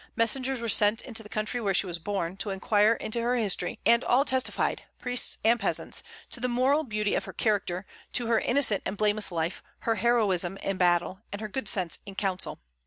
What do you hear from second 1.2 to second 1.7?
the country